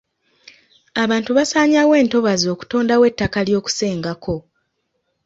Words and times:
Abantu 1.03 1.31
basaanyawo 1.37 1.93
entobazi 2.01 2.45
okutondawo 2.53 3.03
ettaka 3.11 3.39
ly'okusenga 3.47 4.11
ko. 4.23 4.35